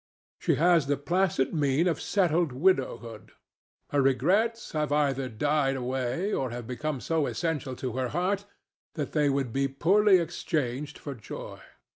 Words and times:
She 0.39 0.55
has 0.55 0.87
the 0.87 0.97
placid 0.97 1.53
mien 1.53 1.87
of 1.87 2.01
settled 2.01 2.51
widowhood. 2.53 3.33
Her 3.91 4.01
regrets 4.01 4.71
have 4.71 4.91
either 4.91 5.29
died 5.29 5.75
away 5.75 6.33
or 6.33 6.49
have 6.49 6.65
become 6.65 6.99
so 6.99 7.27
essential 7.27 7.75
to 7.75 7.91
her 7.91 8.07
heart 8.07 8.45
that 8.95 9.11
they 9.11 9.29
would 9.29 9.53
be 9.53 9.67
poorly 9.67 10.17
exchanged 10.17 10.97
for 10.97 11.13
joy. 11.13 11.59